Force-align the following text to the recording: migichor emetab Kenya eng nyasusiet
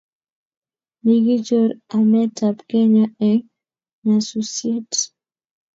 migichor 1.03 1.69
emetab 1.97 2.57
Kenya 2.69 3.05
eng 3.27 3.43
nyasusiet 4.05 4.91